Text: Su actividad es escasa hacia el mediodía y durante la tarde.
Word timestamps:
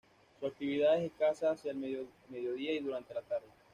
Su 0.39 0.47
actividad 0.47 0.95
es 0.97 1.11
escasa 1.11 1.51
hacia 1.51 1.73
el 1.73 1.77
mediodía 2.27 2.73
y 2.73 2.79
durante 2.79 3.13
la 3.13 3.21
tarde. 3.21 3.45